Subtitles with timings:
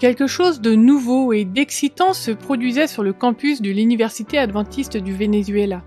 [0.00, 5.12] Quelque chose de nouveau et d'excitant se produisait sur le campus de l'Université adventiste du
[5.12, 5.82] Venezuela.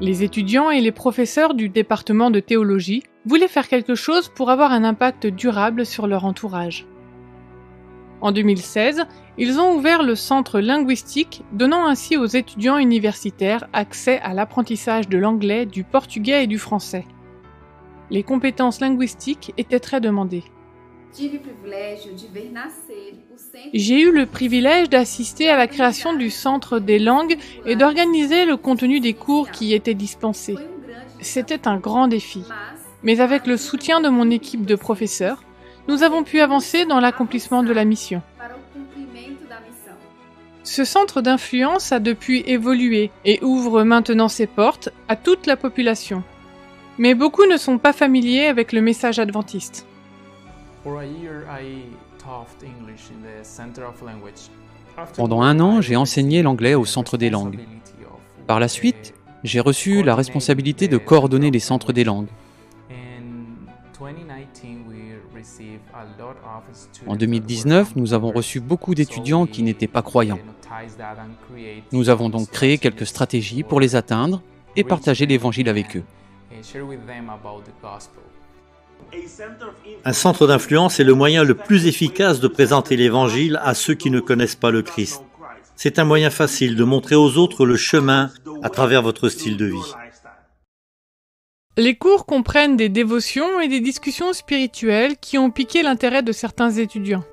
[0.00, 4.70] Les étudiants et les professeurs du département de théologie voulaient faire quelque chose pour avoir
[4.70, 6.86] un impact durable sur leur entourage.
[8.20, 9.04] En 2016,
[9.36, 15.18] ils ont ouvert le centre linguistique, donnant ainsi aux étudiants universitaires accès à l'apprentissage de
[15.18, 17.04] l'anglais, du portugais et du français.
[18.10, 20.44] Les compétences linguistiques étaient très demandées.
[23.72, 28.56] J'ai eu le privilège d'assister à la création du Centre des langues et d'organiser le
[28.56, 30.58] contenu des cours qui étaient dispensés.
[31.20, 32.44] C'était un grand défi.
[33.02, 35.42] Mais avec le soutien de mon équipe de professeurs,
[35.86, 38.22] nous avons pu avancer dans l'accomplissement de la mission.
[40.64, 46.24] Ce centre d'influence a depuis évolué et ouvre maintenant ses portes à toute la population.
[46.98, 49.86] Mais beaucoup ne sont pas familiers avec le message adventiste.
[55.16, 57.58] Pendant un an, j'ai enseigné l'anglais au Centre des langues.
[58.46, 62.28] Par la suite, j'ai reçu la responsabilité de coordonner les centres des langues.
[67.06, 70.38] En 2019, nous avons reçu beaucoup d'étudiants qui n'étaient pas croyants.
[71.92, 74.42] Nous avons donc créé quelques stratégies pour les atteindre
[74.76, 76.04] et partager l'évangile avec eux.
[80.04, 84.10] Un centre d'influence est le moyen le plus efficace de présenter l'Évangile à ceux qui
[84.10, 85.22] ne connaissent pas le Christ.
[85.76, 88.30] C'est un moyen facile de montrer aux autres le chemin
[88.62, 89.94] à travers votre style de vie.
[91.76, 96.70] Les cours comprennent des dévotions et des discussions spirituelles qui ont piqué l'intérêt de certains
[96.70, 97.24] étudiants.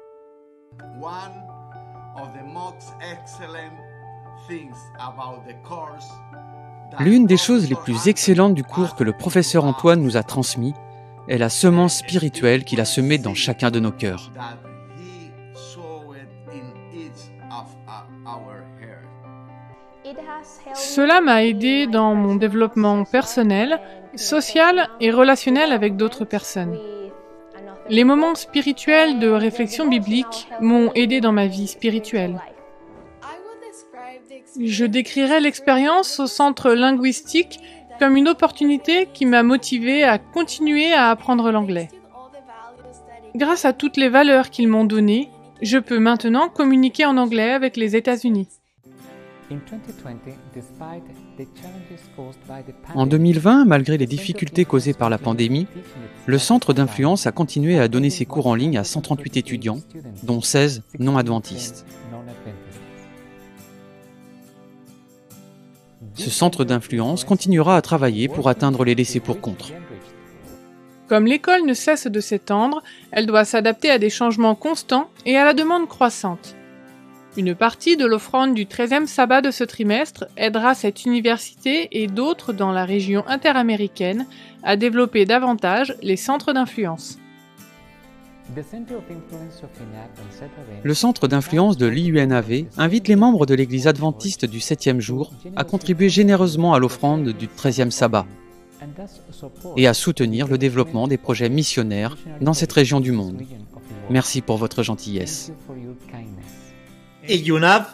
[6.99, 10.73] L'une des choses les plus excellentes du cours que le professeur Antoine nous a transmis
[11.31, 14.31] est la semence spirituelle qu'il a semée dans chacun de nos cœurs.
[20.73, 23.79] Cela m'a aidé dans mon développement personnel,
[24.16, 26.78] social et relationnel avec d'autres personnes.
[27.88, 32.41] Les moments spirituels de réflexion biblique m'ont aidé dans ma vie spirituelle.
[34.59, 37.59] Je décrirais l'expérience au centre linguistique
[38.01, 41.89] comme une opportunité qui m'a motivé à continuer à apprendre l'anglais.
[43.35, 45.29] Grâce à toutes les valeurs qu'ils m'ont données,
[45.62, 48.47] je peux maintenant communiquer en anglais avec les États-Unis.
[52.95, 55.68] En 2020, malgré les difficultés causées par la pandémie,
[56.25, 59.81] le centre d'influence a continué à donner ses cours en ligne à 138 étudiants,
[60.23, 61.85] dont 16 non adventistes.
[66.16, 69.72] Ce centre d'influence continuera à travailler pour atteindre les laissés pour contre.
[71.07, 72.81] Comme l'école ne cesse de s'étendre,
[73.12, 76.56] elle doit s'adapter à des changements constants et à la demande croissante.
[77.38, 82.51] Une partie de l'offrande du 13e sabbat de ce trimestre aidera cette université et d'autres
[82.51, 84.25] dans la région interaméricaine
[84.63, 87.19] à développer davantage les centres d'influence.
[90.84, 95.63] Le centre d'influence de l'IUNAV invite les membres de l'Église adventiste du 7e jour à
[95.63, 98.25] contribuer généreusement à l'offrande du 13e sabbat
[99.78, 103.41] et à soutenir le développement des projets missionnaires dans cette région du monde.
[104.09, 105.51] Merci pour votre gentillesse.
[107.28, 107.85] Et UNAV,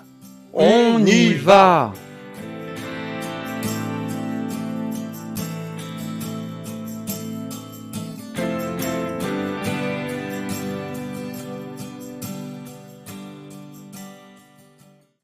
[0.53, 1.93] on y va